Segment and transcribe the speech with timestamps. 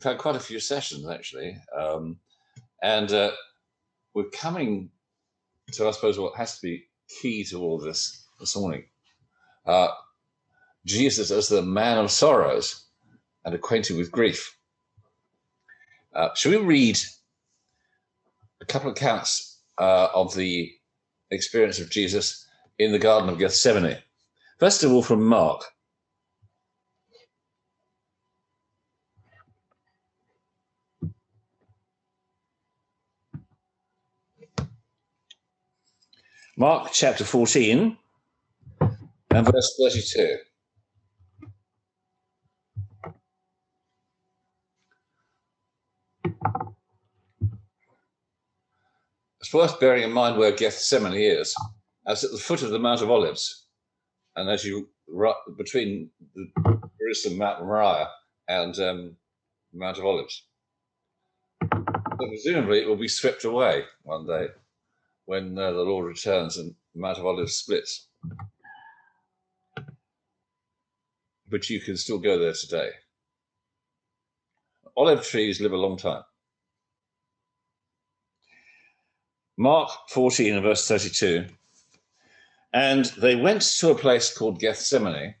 [0.00, 2.16] we've had quite a few sessions actually, um,
[2.82, 3.30] and uh,
[4.14, 4.88] we're coming
[5.72, 6.84] to, I suppose, what has to be
[7.20, 8.84] key to all this this morning.
[9.66, 9.88] Uh,
[10.86, 12.86] Jesus as the man of sorrows
[13.44, 14.56] and acquainted with grief.
[16.14, 16.98] Uh, shall we read
[18.62, 20.72] a couple of accounts uh, of the
[21.30, 22.46] experience of Jesus
[22.78, 23.98] in the Garden of Gethsemane?
[24.58, 25.62] First of all, from Mark.
[36.60, 37.96] Mark chapter 14
[39.30, 40.36] and verse 32.
[49.40, 51.54] It's worth bearing in mind where Gethsemane is.
[52.06, 53.64] As at the foot of the Mount of Olives,
[54.36, 54.90] and as you
[55.56, 56.46] between the
[56.98, 58.10] Jerusalem Mount Moriah
[58.48, 59.16] and um,
[59.72, 60.44] the Mount of Olives.
[61.58, 64.48] But presumably, it will be swept away one day
[65.30, 68.08] when uh, the Lord returns and Mount of Olives splits.
[71.48, 72.90] But you can still go there today.
[74.96, 76.24] Olive trees live a long time.
[79.56, 81.46] Mark 14 and verse 32.
[82.72, 85.36] And they went to a place called Gethsemane.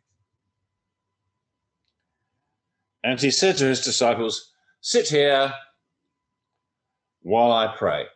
[3.02, 5.52] And he said to his disciples, Sit here
[7.22, 8.06] while I pray.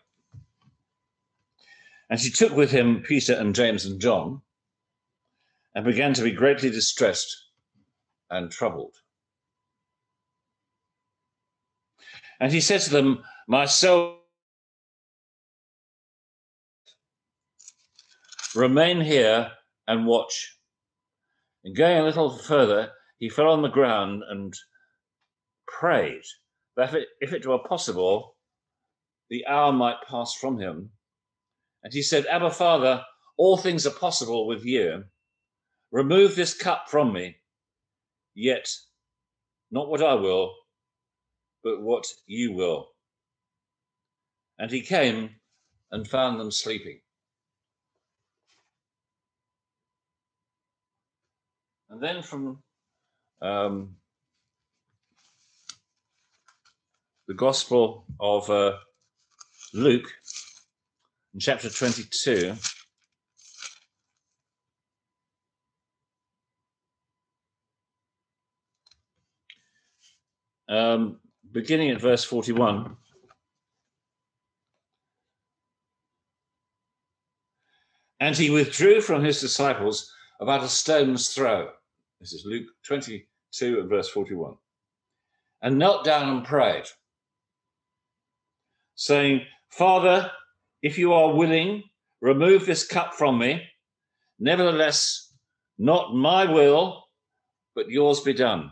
[2.10, 4.42] And he took with him Peter and James and John
[5.74, 7.34] and began to be greatly distressed
[8.30, 8.94] and troubled.
[12.40, 14.24] And he said to them, My soul
[18.54, 19.50] Remain here
[19.88, 20.56] and watch.
[21.64, 24.54] And going a little further, he fell on the ground and
[25.66, 26.22] prayed
[26.76, 28.36] that if it were possible,
[29.28, 30.90] the hour might pass from him.
[31.84, 33.04] And he said, Abba, Father,
[33.36, 35.04] all things are possible with you.
[35.92, 37.36] Remove this cup from me,
[38.34, 38.68] yet
[39.70, 40.54] not what I will,
[41.62, 42.88] but what you will.
[44.58, 45.30] And he came
[45.92, 47.00] and found them sleeping.
[51.90, 52.62] And then from
[53.42, 53.96] um,
[57.28, 58.78] the Gospel of uh,
[59.72, 60.10] Luke,
[61.34, 62.54] in chapter 22,
[70.68, 71.18] um,
[71.52, 72.96] beginning at verse 41.
[78.20, 81.68] And he withdrew from his disciples about a stone's throw
[82.24, 84.54] this is Luke 22 and verse 41.
[85.60, 86.84] And knelt down and prayed,
[88.94, 90.30] saying, Father,
[90.84, 91.82] if you are willing,
[92.20, 93.62] remove this cup from me.
[94.38, 95.32] Nevertheless,
[95.78, 97.04] not my will,
[97.74, 98.70] but yours be done.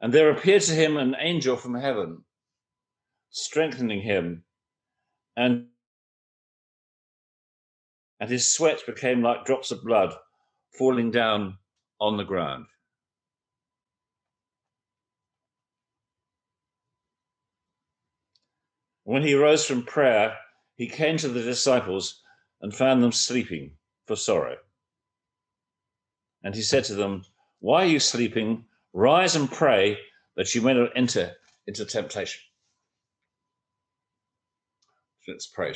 [0.00, 2.24] And there appeared to him an angel from heaven,
[3.28, 4.44] strengthening him
[5.36, 5.66] and
[8.18, 10.14] and his sweat became like drops of blood
[10.78, 11.58] falling down
[12.00, 12.64] on the ground.
[19.08, 20.36] When he rose from prayer,
[20.74, 22.20] he came to the disciples
[22.60, 23.70] and found them sleeping
[24.06, 24.56] for sorrow.
[26.44, 27.24] And he said to them,
[27.60, 28.66] Why are you sleeping?
[28.92, 29.96] Rise and pray
[30.36, 31.32] that you may not enter
[31.66, 32.42] into temptation.
[35.26, 35.72] Let's pray.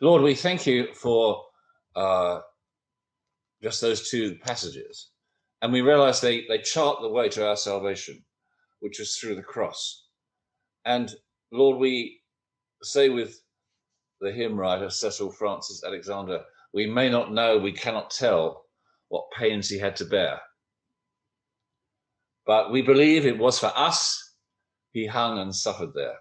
[0.00, 1.44] Lord, we thank you for
[1.94, 2.40] uh,
[3.62, 5.10] just those two passages.
[5.60, 8.24] And we realize they, they chart the way to our salvation,
[8.80, 10.06] which is through the cross.
[10.86, 11.14] And
[11.52, 12.21] Lord, we
[12.82, 13.40] say with
[14.20, 18.64] the hymn writer Cecil Frances Alexander, we may not know, we cannot tell
[19.08, 20.40] what pains he had to bear.
[22.46, 24.34] But we believe it was for us
[24.92, 26.16] he hung and suffered there.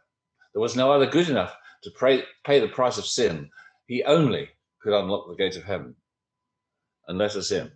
[0.53, 3.49] There was no other good enough to pray, pay the price of sin.
[3.87, 4.49] He only
[4.81, 5.95] could unlock the gate of heaven
[7.07, 7.71] and let us in.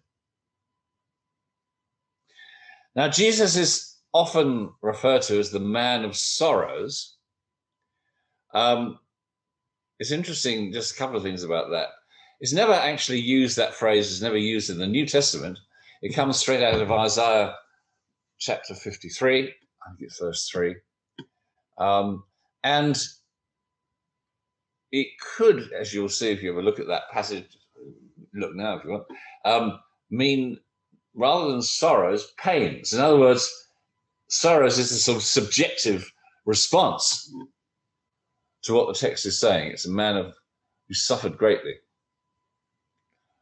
[2.95, 7.14] Now, Jesus is often referred to as the man of sorrows.
[8.55, 8.99] Um,
[9.99, 11.89] it's interesting, just a couple of things about that.
[12.39, 15.59] It's never actually used, that phrase is never used in the New Testament.
[16.01, 17.53] It comes straight out of Isaiah
[18.39, 19.51] chapter 53, I think
[19.99, 20.75] it's verse 3.
[21.77, 22.23] Um,
[22.63, 22.97] and
[24.91, 27.57] it could, as you'll see if you ever look at that passage,
[28.33, 29.05] look now if you want,
[29.43, 29.79] um,
[30.09, 30.57] mean
[31.13, 32.93] rather than sorrows, pains.
[32.93, 33.51] In other words,
[34.29, 36.09] sorrows is a sort of subjective
[36.45, 37.33] response
[38.65, 39.71] to what the text is saying.
[39.71, 40.33] It's a man of
[40.87, 41.75] who suffered greatly.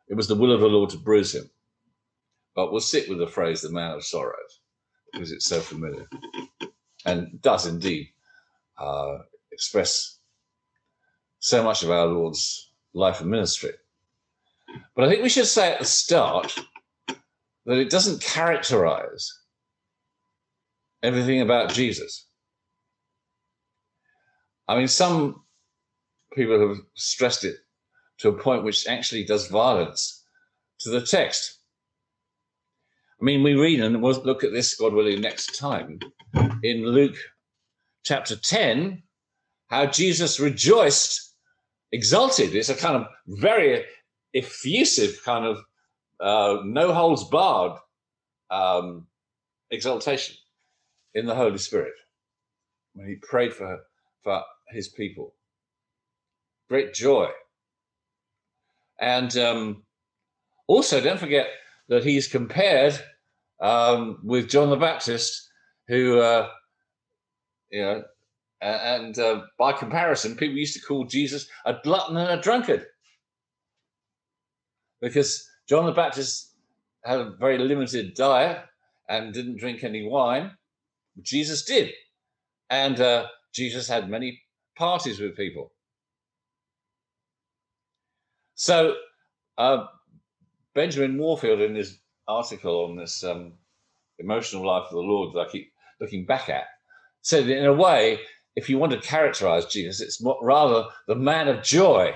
[0.10, 1.50] It was the will of the Lord to bruise him.
[2.56, 4.62] But we'll sit with the phrase the man of sorrows
[5.12, 6.08] because it's so familiar
[7.06, 8.10] and does indeed
[8.78, 9.20] uh,
[9.52, 10.20] express
[11.40, 13.72] so much of our Lord's life and ministry.
[14.96, 16.54] But I think we should say at the start
[17.66, 19.32] that it doesn't characterize
[21.02, 22.28] everything about Jesus.
[24.68, 25.44] I mean, some
[26.34, 27.58] people have stressed it
[28.20, 30.24] to a point which actually does violence
[30.80, 31.60] to the text.
[33.22, 36.00] I mean, we read, and we'll look at this, God willing, next time
[36.62, 37.16] in Luke
[38.04, 39.02] chapter 10,
[39.68, 41.36] how Jesus rejoiced,
[41.92, 42.56] exulted.
[42.56, 43.86] It's a kind of very
[44.34, 45.58] effusive kind of
[46.20, 47.78] uh, no holds barred
[48.50, 49.08] um,
[49.72, 50.36] exaltation
[51.14, 51.94] in the Holy Spirit
[52.94, 53.80] when he prayed for
[54.24, 55.34] for his people.
[56.70, 57.30] Great joy,
[59.00, 59.84] and um,
[60.68, 61.48] also don't forget
[61.90, 62.98] that he's compared
[63.60, 65.50] um, with John the Baptist,
[65.88, 66.50] who uh,
[67.70, 68.04] you know,
[68.62, 72.86] and uh, by comparison, people used to call Jesus a glutton and a drunkard
[75.02, 76.54] because John the Baptist
[77.04, 78.64] had a very limited diet
[79.10, 80.52] and didn't drink any wine.
[81.22, 81.92] Jesus did.
[82.70, 84.42] And uh, Jesus had many
[84.76, 85.72] parties with people.
[88.56, 88.96] So,
[89.58, 89.86] uh,
[90.74, 93.54] Benjamin Warfield, in his article on this um,
[94.20, 96.66] emotional life of the Lord that I keep looking back at,
[97.22, 98.20] said in a way,
[98.56, 102.14] if you want to characterize Jesus, it's rather the man of joy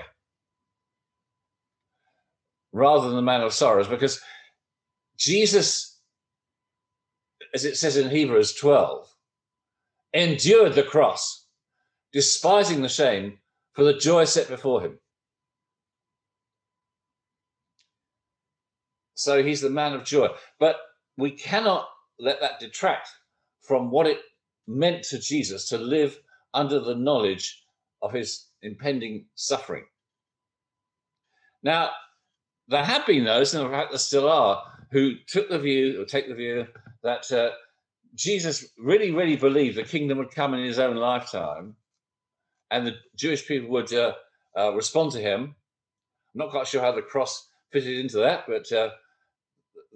[2.72, 4.20] rather than the man of sorrows, because
[5.16, 5.98] Jesus,
[7.54, 9.08] as it says in Hebrews 12,
[10.14, 11.46] endured the cross,
[12.12, 13.38] despising the shame
[13.72, 14.98] for the joy set before him.
[19.14, 20.28] So he's the man of joy.
[20.60, 20.76] But
[21.16, 21.88] we cannot
[22.20, 23.08] let that detract
[23.60, 24.20] from what it
[24.66, 26.18] meant to Jesus to live
[26.54, 27.62] under the knowledge
[28.00, 29.84] of his impending suffering.
[31.62, 31.90] Now,
[32.68, 36.04] there have been those, and in fact there still are, who took the view or
[36.04, 36.66] take the view
[37.02, 37.50] that uh,
[38.14, 41.74] Jesus really, really believed the kingdom would come in his own lifetime,
[42.70, 44.14] and the Jewish people would uh,
[44.56, 45.54] uh, respond to him.
[46.34, 48.90] I'm not quite sure how the cross fitted into that, but uh,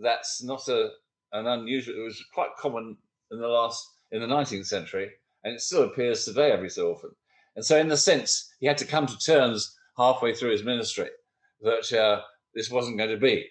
[0.01, 0.91] that's not a,
[1.33, 1.97] an unusual.
[1.97, 2.97] It was quite common
[3.31, 5.11] in the last in the 19th century,
[5.45, 7.11] and it still appears today every so often.
[7.57, 11.09] And so, in the sense, he had to come to terms halfway through his ministry
[11.61, 12.23] that uh,
[12.55, 13.47] this wasn't going to be.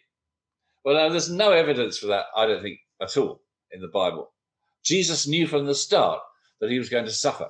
[0.83, 3.41] Well, there's no evidence for that, I don't think, at all
[3.71, 4.31] in the Bible.
[4.83, 6.21] Jesus knew from the start
[6.59, 7.49] that he was going to suffer.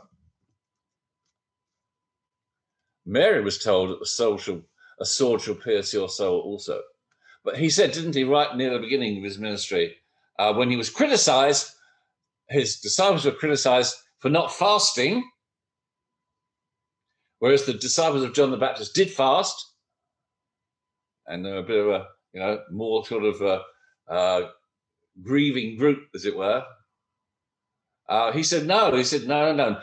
[3.06, 4.62] Mary was told that the soul shall,
[5.00, 6.81] a sword shall pierce your soul also.
[7.44, 9.95] But he said, didn't he, right near the beginning of his ministry,
[10.38, 11.71] uh, when he was criticized,
[12.50, 15.24] his disciples were criticized for not fasting,
[17.39, 19.71] whereas the disciples of John the Baptist did fast
[21.27, 23.62] and they're a bit of a you know more sort of a,
[24.07, 24.50] a
[25.24, 26.64] grieving group, as it were.
[28.07, 29.80] Uh, he said, "No." He said, "No, no, no.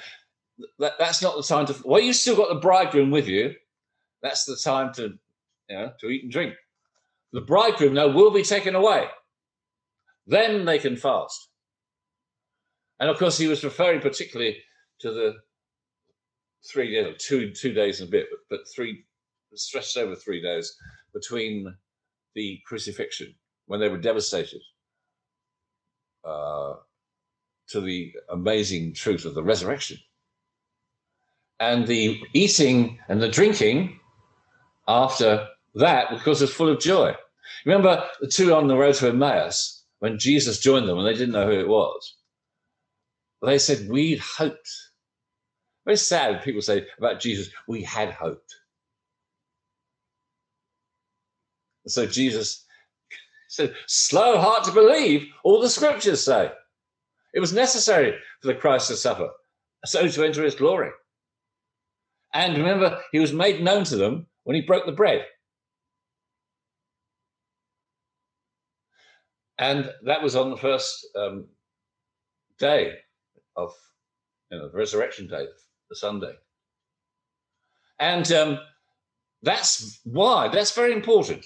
[0.78, 1.76] That, that's not the time to.
[1.84, 3.54] Well, you still got the bridegroom with you.
[4.22, 5.18] That's the time to,
[5.68, 6.54] you know, to eat and drink.
[7.32, 9.06] The bridegroom, though, will be taken away.
[10.26, 11.48] Then they can fast."
[13.00, 14.58] And of course, he was referring particularly
[15.00, 15.34] to the
[16.66, 19.04] three, you know, two two days and a bit, but, but three
[19.54, 20.76] stretched over three days
[21.12, 21.74] between
[22.34, 23.34] the crucifixion
[23.66, 24.60] when they were devastated
[26.24, 26.74] uh,
[27.68, 29.98] to the amazing truth of the resurrection
[31.60, 33.98] and the eating and the drinking
[34.86, 37.14] after that because it's full of joy
[37.66, 41.32] remember the two on the road to emmaus when jesus joined them and they didn't
[41.32, 42.16] know who it was
[43.42, 44.68] they said we'd hoped
[45.84, 48.54] very sad people say about jesus we had hoped
[51.88, 52.64] so Jesus
[53.48, 56.50] said, slow heart to believe all the scriptures say.
[57.34, 59.28] It was necessary for the Christ to suffer,
[59.84, 60.90] so to enter his glory.
[62.34, 65.24] And remember, he was made known to them when he broke the bread.
[69.58, 71.46] And that was on the first um,
[72.58, 72.94] day
[73.56, 73.72] of
[74.50, 75.46] you know, the resurrection day,
[75.90, 76.32] the Sunday.
[77.98, 78.58] And um,
[79.42, 81.44] that's why, that's very important.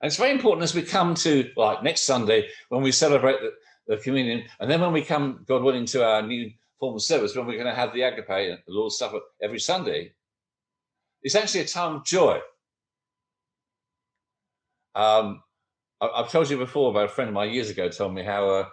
[0.00, 3.52] And it's very important as we come to like next Sunday when we celebrate the,
[3.86, 6.50] the communion, and then when we come, God willing, to our new
[6.82, 9.60] form of service, when we're going to have the agape, and the Lord's Supper every
[9.60, 10.14] Sunday,
[11.22, 12.40] it's actually a time of joy.
[14.96, 15.44] Um,
[16.00, 18.48] I, have told you before about a friend of mine years ago told me how
[18.48, 18.64] uh,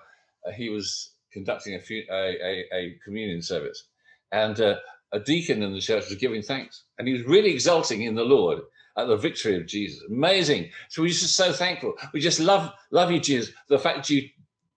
[0.55, 3.83] he was conducting a, few, a, a, a communion service,
[4.31, 4.77] and uh,
[5.13, 8.23] a deacon in the church was giving thanks, and he was really exulting in the
[8.23, 8.57] Lord
[8.97, 10.01] at the victory of Jesus.
[10.09, 10.71] Amazing.
[10.89, 11.93] So we're just so thankful.
[12.11, 13.53] We just love love you, Jesus.
[13.67, 14.27] The fact you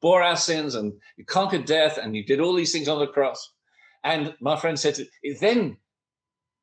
[0.03, 3.07] bore our sins and you conquered death and you did all these things on the
[3.07, 3.55] cross.
[4.05, 4.99] And my friend said,
[5.41, 5.77] then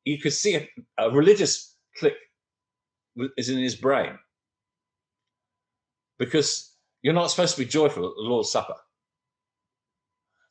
[0.04, 0.68] you could see a,
[0.98, 2.14] a religious click
[3.36, 4.18] is in his brain
[6.18, 8.74] because you're not supposed to be joyful at the Lord's Supper.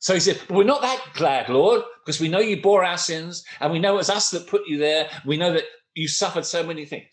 [0.00, 3.44] So he said, We're not that glad, Lord, because we know you bore our sins
[3.60, 5.08] and we know it's us that put you there.
[5.24, 7.10] We know that you suffered so many things.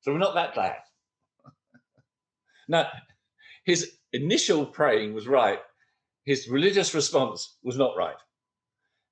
[0.00, 0.76] So we're not that glad.
[2.68, 2.88] now,
[3.64, 5.58] his initial praying was right,
[6.24, 8.16] his religious response was not right.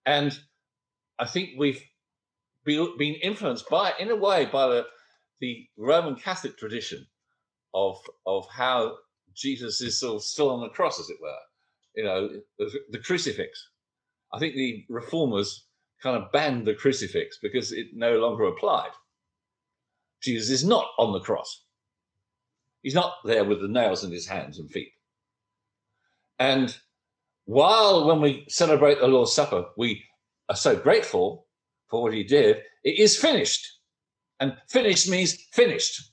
[0.06, 0.38] And
[1.18, 1.82] I think we've
[2.64, 4.86] been influenced by, in a way, by the,
[5.40, 7.06] the Roman Catholic tradition
[7.74, 8.96] of, of how
[9.34, 11.36] Jesus is of still on the cross, as it were.
[11.94, 12.28] You know,
[12.58, 13.68] the, the crucifix.
[14.32, 15.66] I think the reformers
[16.02, 18.90] kind of banned the crucifix because it no longer applied.
[20.22, 21.64] Jesus is not on the cross.
[22.82, 24.92] He's not there with the nails in his hands and feet.
[26.38, 26.74] And
[27.44, 30.02] while when we celebrate the Lord's Supper, we
[30.48, 31.46] are so grateful
[31.88, 33.66] for what he did, it is finished.
[34.38, 36.12] And finished means finished.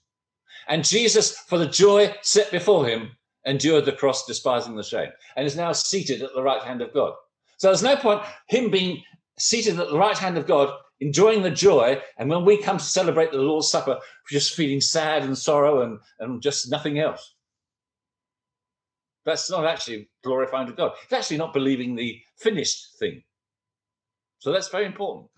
[0.67, 3.11] And Jesus, for the joy set before him,
[3.45, 6.93] endured the cross, despising the shame, and is now seated at the right hand of
[6.93, 7.13] God.
[7.57, 9.01] So there's no point him being
[9.39, 12.01] seated at the right hand of God enjoying the joy.
[12.17, 15.81] And when we come to celebrate the Lord's Supper, we're just feeling sad and sorrow
[15.81, 17.35] and, and just nothing else.
[19.25, 20.93] That's not actually glorifying to God.
[21.03, 23.23] It's actually not believing the finished thing.
[24.39, 25.29] So that's very important.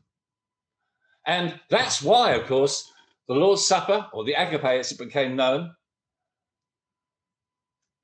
[1.25, 2.91] And that's why, of course,
[3.27, 5.71] the Lord's Supper, or the agape as it became known,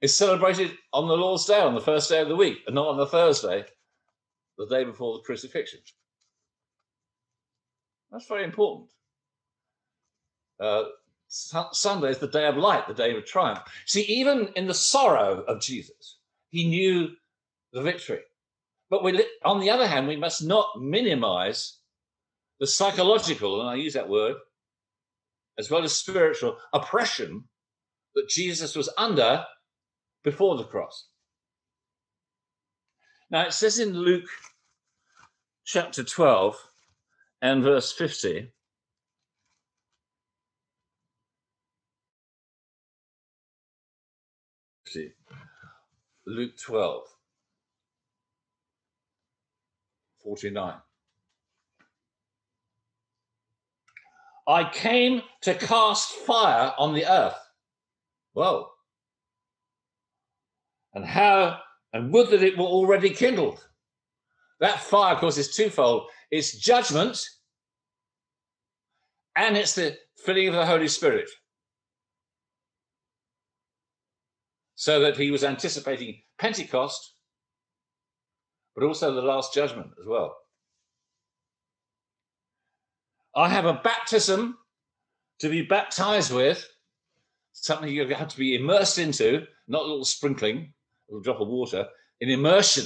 [0.01, 2.87] is celebrated on the Lord's Day, on the first day of the week, and not
[2.87, 3.65] on the Thursday,
[4.57, 5.79] the day before the crucifixion.
[8.15, 8.87] That's very important.
[10.57, 10.83] Uh,
[11.27, 13.59] Sunday is the day of light, the day of triumph.
[13.85, 17.09] See, even in the sorrow of Jesus, he knew
[17.73, 18.21] the victory.
[18.89, 21.79] But we, on the other hand, we must not minimize
[22.61, 24.37] the psychological, and I use that word,
[25.59, 27.43] as well as spiritual oppression
[28.13, 29.43] that Jesus was under
[30.23, 31.09] before the cross.
[33.29, 34.29] Now, it says in Luke
[35.65, 36.55] chapter 12,
[37.45, 38.51] and verse 50.
[46.25, 47.03] Luke 12,
[50.23, 50.73] 49.
[54.47, 57.37] I came to cast fire on the earth.
[58.33, 58.69] Whoa.
[60.95, 61.59] And how,
[61.93, 63.63] and would that it were already kindled.
[64.59, 67.29] That fire, of course, is twofold it's judgment
[69.35, 71.29] and it's the filling of the Holy Spirit.
[74.75, 77.13] So that he was anticipating Pentecost,
[78.75, 80.35] but also the last judgment as well.
[83.35, 84.57] I have a baptism
[85.39, 86.65] to be baptized with,
[87.53, 90.73] something you have to be immersed into, not a little sprinkling,
[91.09, 91.87] a little drop of water,
[92.21, 92.85] in immersion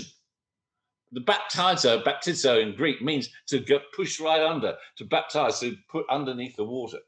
[1.11, 6.05] the baptizo, baptizo in Greek means to get pushed right under, to baptize, to put
[6.09, 6.99] underneath the water,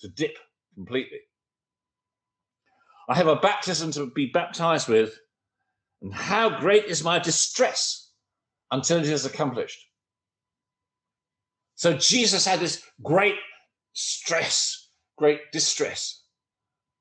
[0.00, 0.36] to dip
[0.74, 1.20] completely.
[3.08, 5.18] I have a baptism to be baptized with,
[6.02, 8.12] and how great is my distress
[8.70, 9.86] until it is accomplished.
[11.74, 13.36] So Jesus had this great
[13.94, 16.22] stress, great distress.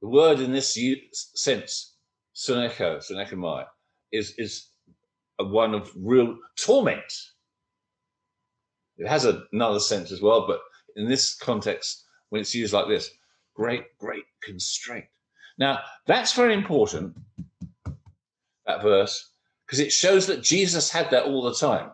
[0.01, 0.77] The word in this
[1.35, 1.95] sense,
[2.33, 3.65] senecho, senechomai,
[4.11, 4.68] is, is
[5.47, 7.11] one of real torment.
[8.97, 10.59] It has another sense as well, but
[10.95, 13.09] in this context, when it's used like this,
[13.55, 15.05] great, great constraint.
[15.57, 17.17] Now, that's very important,
[18.65, 19.31] that verse,
[19.65, 21.91] because it shows that Jesus had that all the time.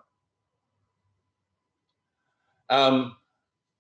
[2.70, 3.16] Um,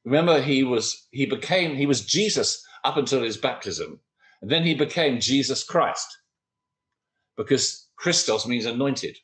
[0.03, 4.00] remember, he was he became he was Jesus up until his baptism,
[4.41, 6.07] and then he became Jesus Christ,
[7.38, 9.17] because Christos means anointed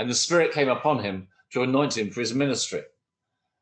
[0.00, 2.80] and the Spirit came upon him to anoint him for his ministry.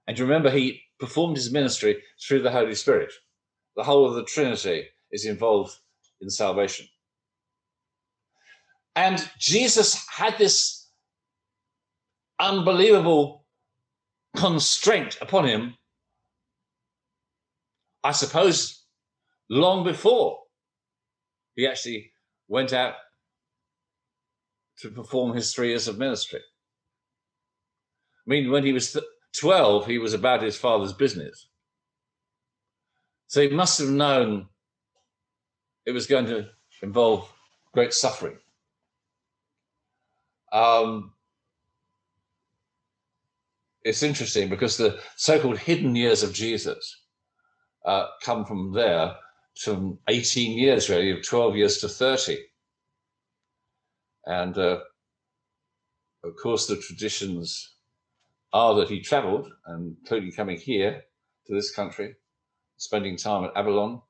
[0.06, 3.12] And you remember, he performed his ministry through the Holy Spirit.
[3.74, 5.76] the whole of the Trinity is involved
[6.20, 6.86] in salvation.
[8.94, 10.88] And Jesus had this
[12.38, 13.44] unbelievable
[14.36, 15.74] constraint upon him,
[18.04, 18.84] I suppose,
[19.50, 20.38] long before
[21.56, 22.12] he actually
[22.46, 22.94] went out
[24.80, 26.40] to perform his three years of ministry.
[26.40, 28.96] I mean, when he was
[29.40, 31.48] 12, he was about his father's business.
[33.26, 34.48] So he must have known
[35.86, 36.48] it was going to
[36.82, 37.30] involve
[37.72, 38.38] great suffering.
[40.52, 41.12] Um,
[43.84, 47.02] it's interesting because the so-called hidden years of Jesus
[47.84, 49.14] uh, come from there
[49.58, 52.38] from 18 years, really, of 12 years to 30.
[54.28, 54.80] And uh,
[56.22, 57.76] of course, the traditions
[58.52, 61.02] are that he traveled, and including coming here
[61.46, 62.14] to this country,
[62.76, 64.02] spending time at Avalon,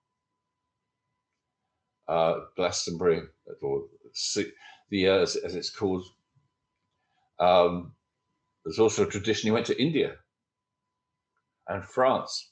[2.09, 3.23] uh, Glastonbury,
[3.63, 3.85] or
[4.91, 6.05] the uh, as, as, it's called.
[7.39, 7.93] Um,
[8.65, 10.17] there's also a tradition he went to India
[11.69, 12.51] and France.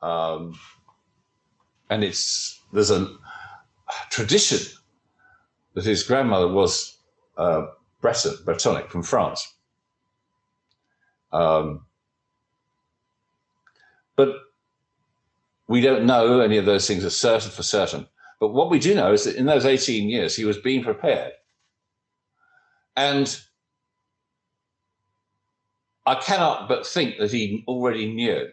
[0.00, 0.58] Um,
[1.90, 3.06] and it's there's a
[4.10, 4.81] tradition
[5.74, 6.96] that his grandmother was
[7.36, 7.66] uh,
[8.00, 9.54] Breton, Bretonic from France.
[11.32, 11.86] Um,
[14.16, 14.36] but
[15.68, 18.06] we don't know any of those things are certain for certain.
[18.40, 21.32] But what we do know is that in those 18 years, he was being prepared.
[22.96, 23.40] And
[26.04, 28.48] I cannot but think that he already knew,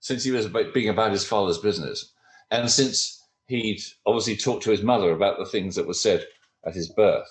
[0.00, 2.12] since he was being about his father's business,
[2.50, 3.19] and since
[3.58, 6.24] he'd obviously talked to his mother about the things that were said
[6.64, 7.28] at his birth,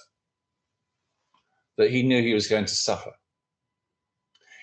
[1.77, 3.11] that he knew he was going to suffer.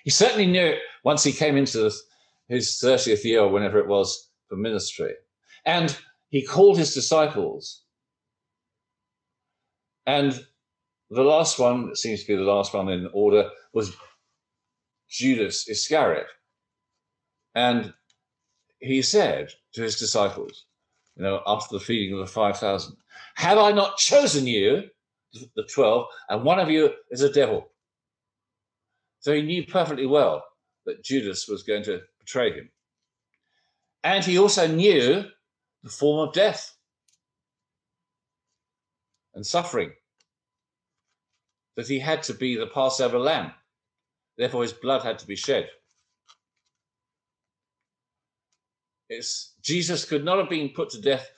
[0.05, 1.91] He certainly knew it once he came into
[2.49, 5.15] his 30th year, or whenever it was, for ministry.
[5.65, 5.97] And
[6.29, 7.83] he called his disciples.
[10.07, 10.47] And
[11.11, 13.97] the last one, seems to be the last one in order, was
[15.09, 16.27] Judas Iscariot.
[17.55, 17.95] And
[18.79, 20.67] he said to his disciples,
[21.17, 22.97] you know, after the feeding of the 5,000,
[23.37, 24.85] Have I not chosen you,
[25.33, 27.71] the 12, and one of you is a devil?
[29.21, 30.45] So he knew perfectly well
[30.85, 32.71] that Judas was going to betray him.
[34.05, 35.25] And he also knew
[35.83, 36.77] the form of death
[39.35, 39.93] and suffering,
[41.77, 43.53] that he had to be the Passover lamb
[44.37, 45.69] Therefore, his blood had to be shed.
[49.09, 51.31] It's, Jesus could not have been put to death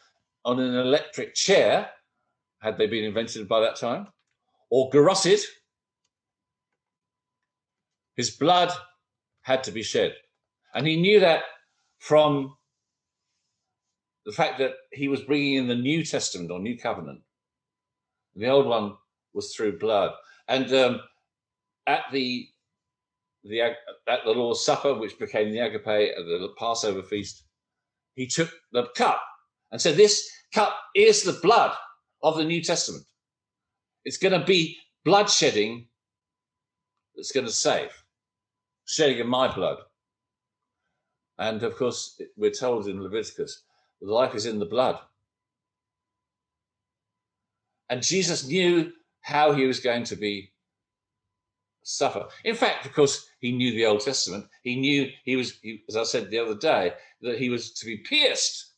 [0.45, 1.91] on an electric chair,
[2.61, 4.09] had they been invented by that time,
[4.71, 5.41] or garroted.
[8.17, 8.73] His blood
[9.43, 10.15] had to be shed.
[10.75, 11.43] And he knew that
[11.99, 12.57] from
[14.25, 17.21] the fact that he was bringing in the New Testament or New Covenant.
[18.37, 18.97] The old one
[19.35, 20.13] was through blood.
[20.49, 21.01] And um,
[21.87, 22.49] at the
[23.45, 23.77] the at
[24.25, 27.45] the Lord's Supper, which became the agape at the Passover feast,
[28.19, 29.23] he took the cup
[29.71, 31.77] and said, "This cup is the blood
[32.21, 33.07] of the New Testament.
[34.05, 34.77] It's going to be
[35.07, 35.87] bloodshedding
[37.15, 37.93] that's going to save,
[38.87, 39.79] shedding of my blood."
[41.39, 43.63] And of course, we're told in Leviticus,
[44.01, 44.99] life is in the blood.
[47.89, 50.53] And Jesus knew how he was going to be
[51.89, 52.27] suffer.
[52.45, 54.47] In fact, of course, he knew the Old Testament.
[54.63, 57.87] He knew he was, he, as I said the other day, that he was to
[57.87, 58.75] be pierced.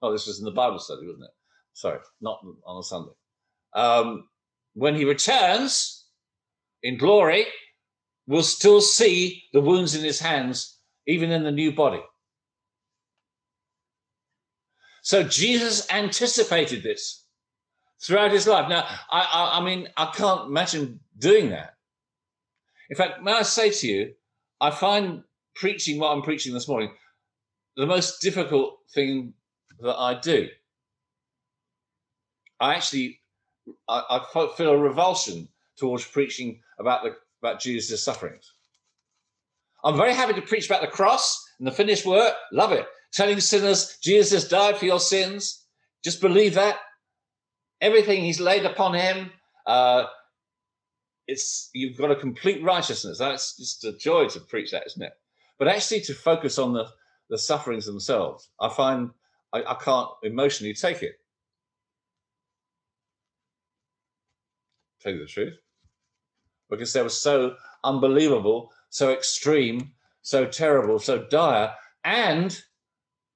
[0.00, 1.30] Oh, this was in the Bible study, wasn't it?
[1.74, 3.12] Sorry, not on a Sunday.
[3.74, 4.28] Um,
[4.74, 6.06] when he returns
[6.82, 7.46] in glory,
[8.26, 12.02] we'll still see the wounds in his hands, even in the new body.
[15.02, 17.24] So Jesus anticipated this
[18.02, 18.68] throughout his life.
[18.68, 21.74] Now, I, I, I mean, I can't imagine doing that.
[22.90, 24.14] In fact, may I say to you,
[24.60, 25.22] I find
[25.54, 26.90] preaching what I'm preaching this morning
[27.78, 29.32] the most difficult thing
[29.80, 30.48] that I do.
[32.60, 33.20] I actually
[33.88, 34.02] I,
[34.34, 38.52] I feel a revulsion towards preaching about the about Jesus' sufferings.
[39.84, 42.34] I'm very happy to preach about the cross and the finished work.
[42.50, 42.84] Love it.
[43.12, 45.64] Telling sinners Jesus died for your sins.
[46.02, 46.78] Just believe that.
[47.80, 49.30] Everything he's laid upon him.
[49.66, 50.06] Uh,
[51.28, 53.18] it's you've got a complete righteousness.
[53.18, 55.12] That's just a joy to preach that, isn't it?
[55.58, 56.86] But actually, to focus on the
[57.28, 59.10] the sufferings themselves, I find
[59.52, 61.20] I, I can't emotionally take it.
[65.00, 65.54] Tell you the truth,
[66.70, 71.72] because they were so unbelievable, so extreme, so terrible, so dire,
[72.04, 72.60] and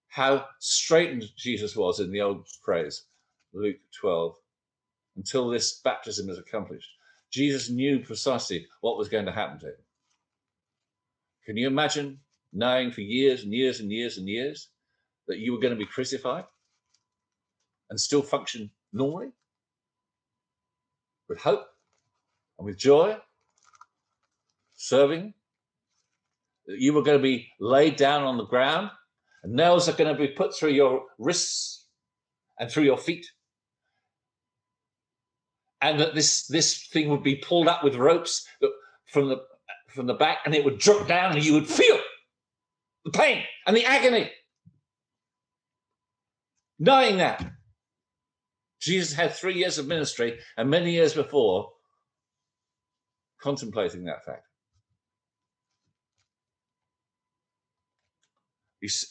[0.09, 3.05] how straightened Jesus was in the old phrase,
[3.53, 4.35] Luke 12,
[5.17, 6.89] until this baptism is accomplished.
[7.33, 9.75] Jesus knew precisely what was going to happen to him.
[11.47, 12.21] Can you imagine
[12.53, 14.69] knowing for years and years and years and years
[15.27, 16.45] that you were going to be crucified
[17.89, 19.33] and still function normally
[21.29, 21.65] with hope
[22.59, 23.17] and with joy,
[24.75, 25.33] serving?
[26.67, 28.91] That you were going to be laid down on the ground
[29.43, 31.87] and nails are going to be put through your wrists
[32.59, 33.27] and through your feet
[35.83, 38.47] and that this this thing would be pulled up with ropes
[39.07, 39.43] from the
[39.89, 41.99] from the back, and it would drop down, and you would feel
[43.05, 44.31] the pain and the agony.
[46.79, 47.45] Knowing that
[48.81, 51.71] Jesus had three years of ministry, and many years before,
[53.41, 54.47] contemplating that fact.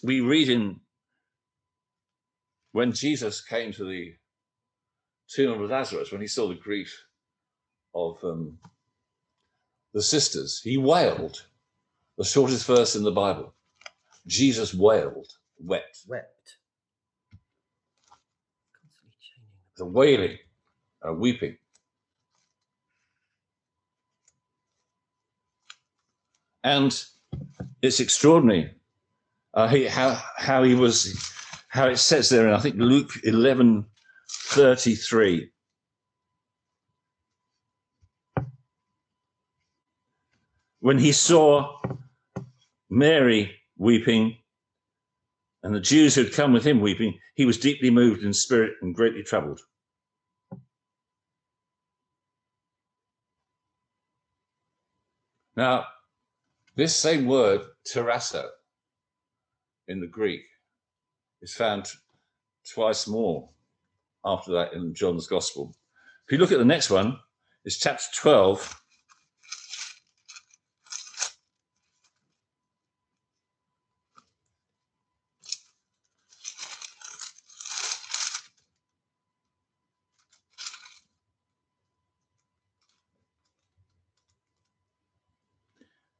[0.03, 0.81] We read in
[2.73, 4.13] when Jesus came to the
[5.33, 7.05] tomb of Lazarus, when he saw the grief
[7.93, 8.57] of um,
[9.93, 11.43] the sisters, he wailed.
[12.17, 13.53] The shortest verse in the Bible.
[14.27, 15.27] Jesus wailed,
[15.59, 16.01] wept.
[16.07, 16.57] Wept.
[19.77, 20.37] The wailing,
[21.01, 21.57] a weeping.
[26.63, 27.03] And
[27.81, 28.75] it's extraordinary
[29.53, 31.13] uh, he, how how he was,
[31.67, 33.85] how it says there in I think Luke eleven
[34.51, 35.49] 33.
[40.81, 41.79] When he saw
[42.89, 44.37] Mary weeping
[45.63, 48.73] and the Jews who had come with him weeping, he was deeply moved in spirit
[48.81, 49.61] and greatly troubled.
[55.55, 55.85] Now,
[56.75, 58.49] this same word, tarasso,
[59.87, 60.41] in the Greek,
[61.41, 61.87] is found
[62.65, 63.49] twice more
[64.25, 65.75] after that in John's Gospel.
[66.27, 67.17] If you look at the next one,
[67.65, 68.81] it's chapter 12.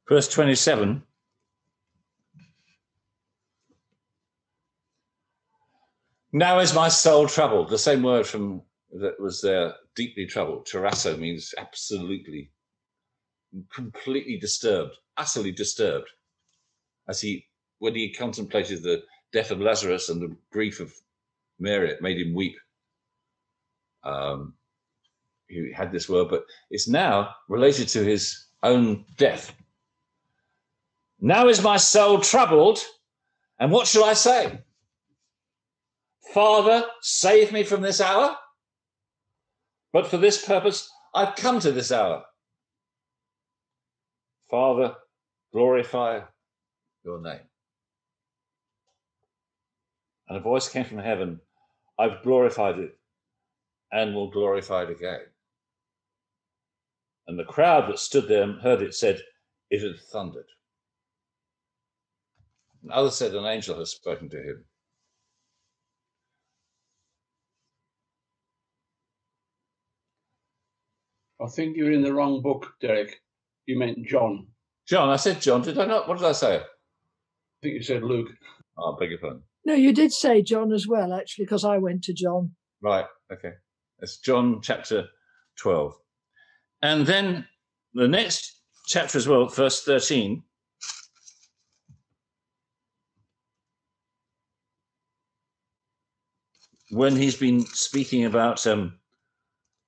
[0.08, 1.02] Verse 27
[6.32, 7.68] Now is my soul troubled.
[7.68, 10.66] The same word from that was there, deeply troubled.
[10.66, 12.50] Tarasso means absolutely,
[13.74, 16.08] completely disturbed, utterly disturbed.
[17.08, 17.46] As he,
[17.78, 20.92] when he contemplated the death of Lazarus and the grief of
[21.58, 22.56] Mary, it made him weep.
[24.04, 24.54] Um,
[25.48, 29.54] he had this word, but it's now related to his own death.
[31.20, 32.80] Now is my soul troubled,
[33.58, 34.60] and what shall I say?
[36.32, 38.36] Father, save me from this hour.
[39.92, 42.24] But for this purpose, I've come to this hour.
[44.50, 44.94] Father,
[45.52, 46.20] glorify
[47.04, 47.40] your name.
[50.28, 51.40] And a voice came from heaven
[51.98, 52.98] I've glorified it
[53.92, 55.20] and will glorify it again.
[57.26, 59.20] And the crowd that stood there and heard it said,
[59.70, 60.46] It had thundered.
[62.82, 64.64] And others said, An angel has spoken to him.
[71.42, 73.20] I think you're in the wrong book, Derek.
[73.66, 74.46] You meant John.
[74.86, 75.62] John, I said John.
[75.62, 76.08] Did I not?
[76.08, 76.56] What did I say?
[76.56, 76.62] I
[77.62, 78.28] think you said Luke.
[78.78, 79.42] Oh, I beg your pardon.
[79.64, 82.52] No, you did say John as well, actually, because I went to John.
[82.80, 83.06] Right.
[83.32, 83.52] Okay.
[84.00, 85.06] It's John chapter
[85.58, 85.94] 12.
[86.82, 87.46] And then
[87.94, 90.42] the next chapter as well, verse 13.
[96.90, 98.98] When he's been speaking about um,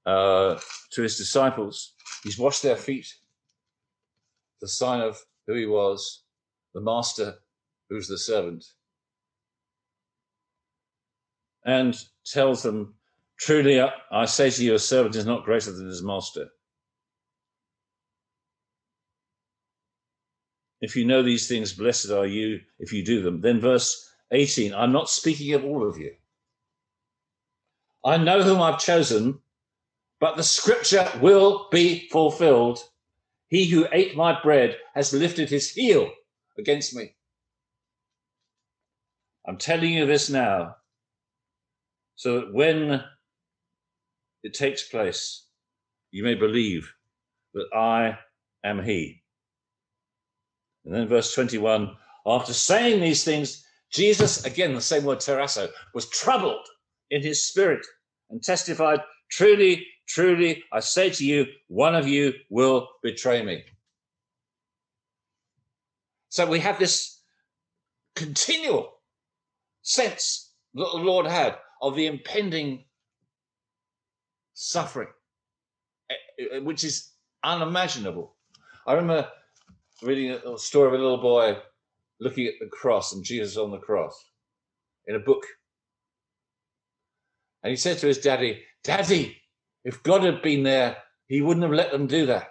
[0.07, 0.59] uh,
[0.93, 1.95] to his disciples.
[2.23, 3.07] He's washed their feet,
[4.61, 6.23] the sign of who he was,
[6.75, 7.37] the master
[7.89, 8.65] who's the servant,
[11.65, 12.95] and tells them,
[13.39, 16.49] Truly, I say to you, a servant is not greater than his master.
[20.81, 23.41] If you know these things, blessed are you if you do them.
[23.41, 26.15] Then, verse 18 I'm not speaking of all of you.
[28.05, 29.41] I know whom I've chosen
[30.21, 32.81] but the scripture will be fulfilled.
[33.49, 36.11] He who ate my bread has lifted his heel
[36.59, 37.15] against me.
[39.47, 40.77] I'm telling you this now
[42.17, 43.03] so that when
[44.43, 45.47] it takes place,
[46.11, 46.93] you may believe
[47.55, 48.19] that I
[48.65, 49.23] am he.
[50.85, 51.97] And then verse 21
[52.27, 56.67] after saying these things, Jesus, again, the same word tarasso, was troubled
[57.11, 57.85] in his spirit
[58.31, 59.01] and testified,
[59.31, 63.65] Truly, truly, I say to you, one of you will betray me.
[66.29, 67.21] So we have this
[68.17, 69.01] continual
[69.83, 72.85] sense that the Lord had of the impending
[74.55, 75.09] suffering,
[76.11, 77.11] eh, which is
[77.43, 78.35] unimaginable.
[78.87, 79.29] I remember
[80.03, 81.59] reading a story of a little boy
[82.21, 84.15] looking at the cross and Jesus on the cross
[85.07, 85.45] in a book.
[87.63, 89.37] And he said to his daddy, Daddy,
[89.85, 90.97] if God had been there,
[91.29, 92.49] he wouldn't have let them do that.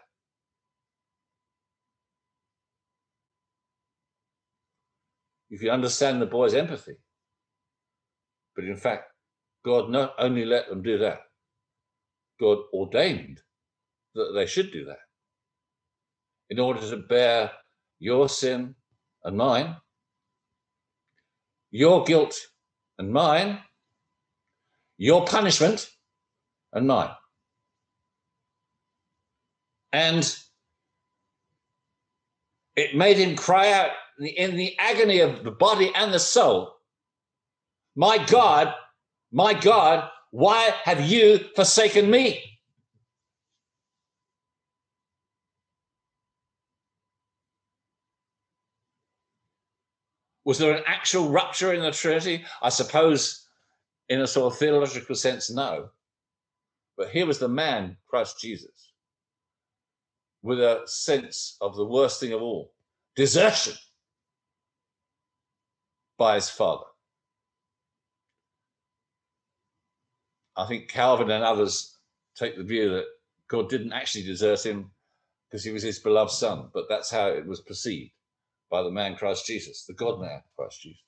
[5.49, 6.95] If you understand the boy's empathy,
[8.55, 9.11] but in fact,
[9.65, 11.21] God not only let them do that,
[12.39, 13.41] God ordained
[14.15, 14.99] that they should do that
[16.49, 17.51] in order to bear
[17.99, 18.75] your sin
[19.23, 19.77] and mine,
[21.71, 22.39] your guilt
[22.97, 23.59] and mine,
[24.97, 25.89] your punishment
[26.73, 27.11] and mine.
[29.93, 30.37] And
[32.75, 36.73] it made him cry out in the agony of the body and the soul,
[37.95, 38.73] My God,
[39.31, 42.43] my God, why have you forsaken me?
[50.45, 52.43] Was there an actual rupture in the Trinity?
[52.61, 53.47] I suppose,
[54.09, 55.89] in a sort of theological sense, no.
[56.97, 58.92] But here was the man, Christ Jesus,
[60.43, 62.73] with a sense of the worst thing of all
[63.15, 63.73] desertion
[66.17, 66.85] by his father.
[70.55, 71.97] I think Calvin and others
[72.35, 73.05] take the view that
[73.47, 74.91] God didn't actually desert him
[75.49, 78.11] because he was his beloved son, but that's how it was perceived
[78.69, 80.99] by the man Christ Jesus, the God man Christ Jesus.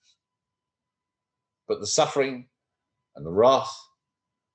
[1.67, 2.47] But the suffering
[3.15, 3.75] and the wrath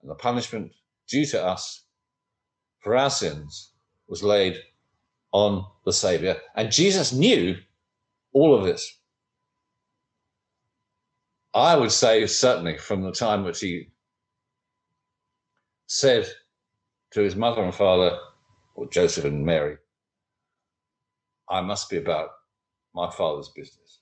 [0.00, 0.72] and the punishment
[1.08, 1.84] due to us
[2.80, 3.72] for our sins
[4.08, 4.56] was laid
[5.32, 6.36] on the Savior.
[6.56, 7.56] And Jesus knew
[8.32, 8.98] all of this.
[11.54, 13.90] I would say, certainly, from the time which he
[15.86, 16.26] said
[17.12, 18.16] to his mother and father,
[18.76, 19.76] or Joseph and Mary,
[21.48, 22.30] I must be about
[22.94, 24.00] my father's business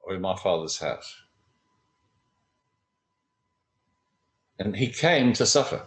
[0.00, 1.14] or in my father's house.
[4.58, 5.82] And he came to suffer.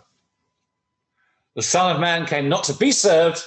[1.55, 3.43] The Son of Man came not to be served,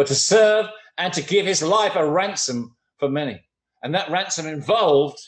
[0.00, 0.64] but to serve
[0.96, 3.38] and to give his life a ransom for many.
[3.82, 5.18] And that ransom involved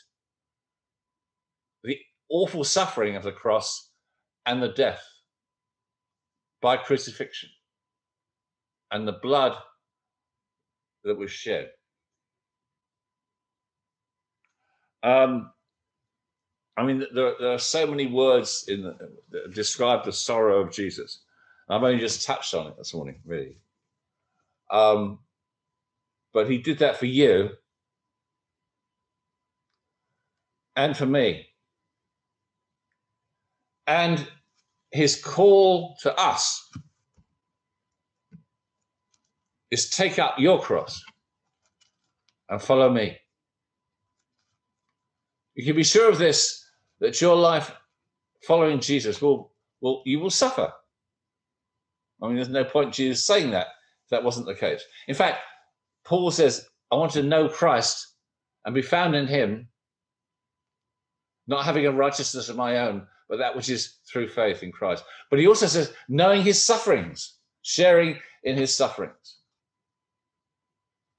[1.84, 1.98] the
[2.30, 3.90] awful suffering of the cross
[4.46, 5.04] and the death
[6.62, 7.50] by crucifixion
[8.90, 9.58] and the blood
[11.04, 11.68] that was shed.
[15.02, 15.52] Um,
[16.78, 18.96] I mean, there, there, are so many words in the,
[19.32, 21.24] that describe the sorrow of Jesus.
[21.68, 23.58] I've only just touched on it this morning, really.
[24.72, 25.18] Um,
[26.32, 27.50] but he did that for you
[30.74, 31.46] and for me.
[33.86, 34.26] And
[34.90, 36.70] his call to us
[39.70, 41.02] is take up your cross
[42.48, 43.18] and follow me.
[45.54, 46.64] You can be sure of this
[47.00, 47.72] that your life
[48.46, 50.72] following Jesus will, will you will suffer.
[52.22, 53.66] I mean, there's no point Jesus saying that
[54.12, 54.82] that wasn't the case.
[55.08, 55.38] In fact,
[56.04, 58.06] Paul says, I want to know Christ
[58.64, 59.68] and be found in him,
[61.46, 65.04] not having a righteousness of my own, but that which is through faith in Christ.
[65.30, 69.38] But he also says, knowing his sufferings, sharing in his sufferings.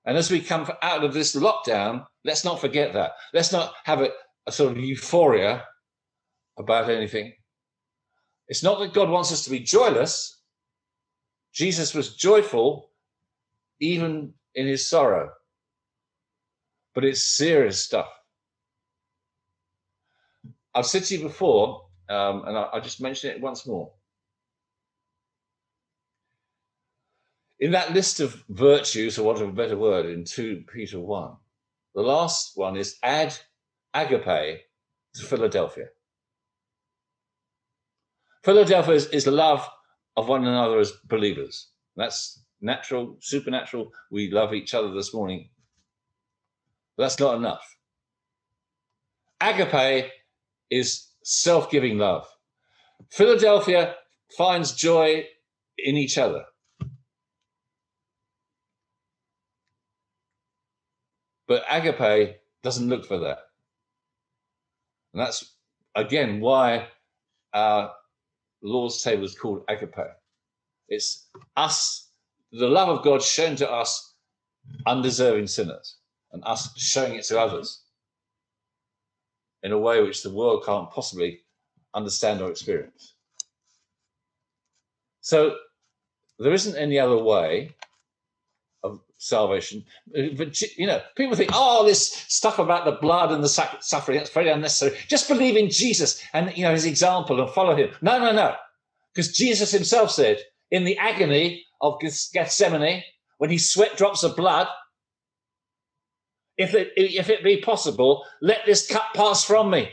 [0.05, 3.11] And as we come out of this lockdown, let's not forget that.
[3.33, 4.09] Let's not have a,
[4.45, 5.63] a sort of euphoria
[6.59, 7.33] about anything.
[8.47, 10.41] It's not that God wants us to be joyless.
[11.53, 12.89] Jesus was joyful
[13.79, 15.31] even in his sorrow.
[16.95, 18.09] But it's serious stuff.
[20.75, 23.91] I've said to you before, um, and I, I just mention it once more.
[27.59, 31.31] In that list of virtues, or what a better word, in 2 Peter 1,
[31.95, 33.35] the last one is add
[33.93, 34.61] agape
[35.15, 35.85] to Philadelphia.
[38.43, 39.67] Philadelphia is, is love
[40.15, 41.69] of one another as believers.
[41.95, 43.91] That's natural, supernatural.
[44.11, 45.49] We love each other this morning.
[46.97, 47.77] But that's not enough.
[49.41, 50.11] Agape
[50.69, 52.27] is self giving love.
[53.09, 53.95] Philadelphia
[54.37, 55.25] finds joy
[55.77, 56.45] in each other.
[61.47, 63.39] But agape doesn't look for that.
[65.13, 65.53] And that's
[65.95, 66.87] again why
[67.53, 67.91] our
[68.63, 69.93] Lord's table is called agape.
[70.87, 72.09] It's us,
[72.51, 74.13] the love of God shown to us,
[74.85, 75.97] undeserving sinners,
[76.31, 77.81] and us showing it to others
[79.63, 81.41] in a way which the world can't possibly
[81.93, 83.15] understand or experience.
[85.21, 85.55] So
[86.39, 87.75] there isn't any other way
[89.23, 89.83] salvation.
[90.17, 94.17] Uh, but, you know, people think, oh, this stuff about the blood and the suffering,
[94.17, 94.97] that's very unnecessary.
[95.07, 97.89] Just believe in Jesus and, you know, his example and follow him.
[98.01, 98.55] No, no, no.
[99.13, 100.39] Because Jesus himself said,
[100.71, 101.99] in the agony of
[102.33, 103.03] Gethsemane,
[103.37, 104.67] when he sweat drops of blood,
[106.57, 109.89] if it, if it be possible, let this cup pass from me.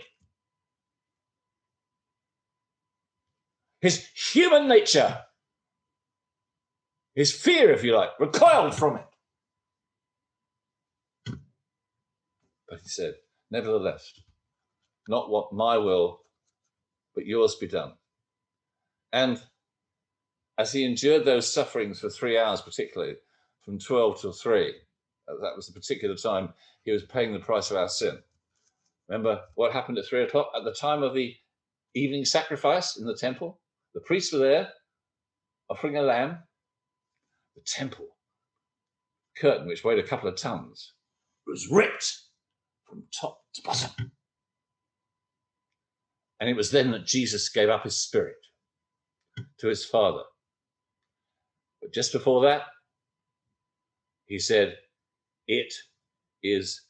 [3.80, 5.20] His human nature,
[7.14, 9.04] his fear, if you like, recoiled from it.
[12.70, 13.14] But he said,
[13.50, 14.12] Nevertheless,
[15.08, 16.20] not what my will,
[17.14, 17.94] but yours be done.
[19.12, 19.42] And
[20.56, 23.16] as he endured those sufferings for three hours, particularly
[23.64, 24.68] from 12 till 3,
[25.28, 26.54] uh, that was the particular time
[26.84, 28.18] he was paying the price of our sin.
[29.08, 30.52] Remember what happened at 3 o'clock?
[30.56, 31.34] At the time of the
[31.96, 33.60] evening sacrifice in the temple,
[33.94, 34.68] the priests were there
[35.68, 36.38] offering a lamb.
[37.56, 38.06] The temple
[39.36, 40.92] curtain, which weighed a couple of tons,
[41.46, 42.29] was ripped
[42.90, 43.90] from top to bottom.
[46.40, 48.36] And it was then that Jesus gave up his spirit
[49.58, 50.22] to his Father.
[51.80, 52.62] But just before that,
[54.26, 54.76] he said,
[55.46, 55.72] It
[56.42, 56.82] is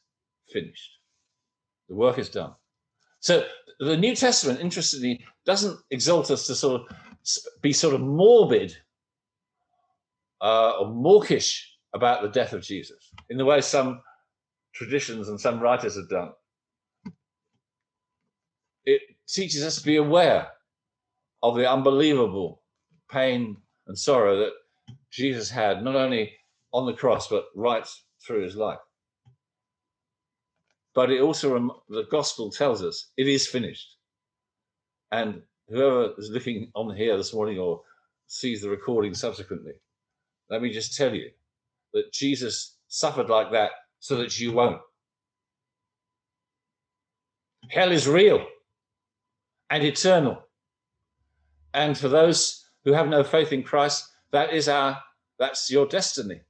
[0.51, 0.91] finished.
[1.89, 2.53] The work is done.
[3.19, 3.45] So
[3.79, 6.97] the New Testament, interestingly, doesn't exalt us to sort of
[7.61, 8.75] be sort of morbid
[10.41, 14.01] uh, or mawkish about the death of Jesus in the way some
[14.73, 16.31] traditions and some writers have done.
[18.85, 20.47] It teaches us to be aware
[21.43, 22.61] of the unbelievable
[23.09, 23.57] pain
[23.87, 24.51] and sorrow that
[25.11, 26.33] Jesus had, not only
[26.73, 27.87] on the cross, but right
[28.25, 28.79] through his life.
[30.93, 33.95] But it also, the gospel tells us it is finished.
[35.11, 37.81] And whoever is looking on here this morning or
[38.27, 39.73] sees the recording subsequently,
[40.49, 41.29] let me just tell you
[41.93, 43.71] that Jesus suffered like that
[44.01, 44.81] so that you won't.
[47.69, 48.45] Hell is real
[49.69, 50.43] and eternal.
[51.73, 54.99] And for those who have no faith in Christ, that is our
[55.39, 56.41] that's your destiny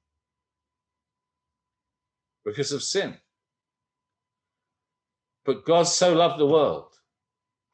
[2.43, 3.17] because of sin.
[5.45, 6.93] But God so loved the world,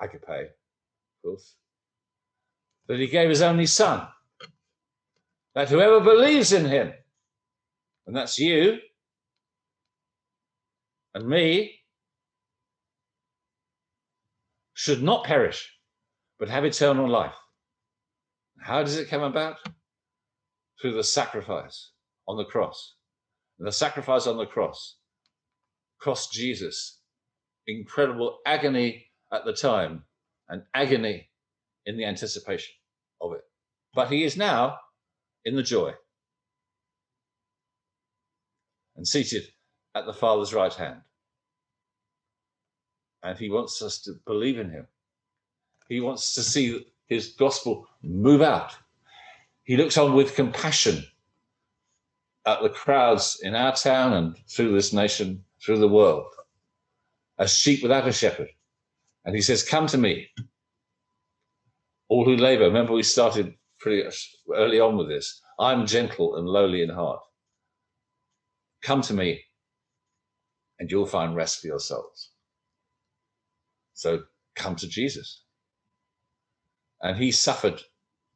[0.01, 1.55] agape, of course,
[2.87, 4.07] that he gave his only son,
[5.53, 6.93] that whoever believes in him,
[8.05, 8.79] and that's you
[11.17, 11.73] and me,
[14.75, 15.67] should not perish,
[16.37, 17.33] but have eternal life.
[18.61, 19.55] How does it come about?
[20.79, 21.89] Through the sacrifice
[22.27, 22.97] on the cross.
[23.57, 24.97] And the sacrifice on the cross
[25.99, 26.99] cost Jesus
[27.65, 30.03] incredible agony at the time
[30.49, 31.31] and agony
[31.87, 32.75] in the anticipation
[33.21, 33.41] of it.
[33.95, 34.77] But he is now
[35.45, 35.93] in the joy
[38.95, 39.47] and seated
[39.95, 41.01] at the Father's right hand.
[43.23, 44.87] And he wants us to believe in him.
[45.89, 48.75] He wants to see his gospel move out.
[49.63, 51.03] He looks on with compassion
[52.45, 56.25] at the crowds in our town and through this nation, through the world,
[57.37, 58.49] as sheep without a shepherd.
[59.25, 60.29] And he says, Come to me,
[62.07, 62.63] all who labor.
[62.63, 64.07] Remember, we started pretty
[64.55, 65.41] early on with this.
[65.59, 67.19] I'm gentle and lowly in heart.
[68.81, 69.41] Come to me,
[70.79, 72.29] and you'll find rest for your souls.
[73.97, 74.21] So
[74.55, 75.41] come to Jesus.
[77.01, 77.81] And he suffered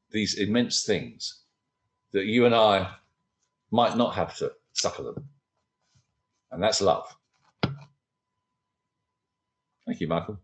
[0.09, 1.43] these immense things
[2.13, 2.95] that you and I
[3.69, 5.29] might not have to suffer them.
[6.51, 7.15] And that's love.
[9.85, 10.39] Thank you, Michael.